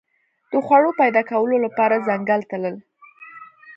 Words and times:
د 0.51 0.53
خوړو 0.65 0.91
پیدا 1.01 1.21
کولو 1.31 1.55
لپاره 1.65 2.03
ځنګل 2.07 2.41
تلل. 2.49 2.75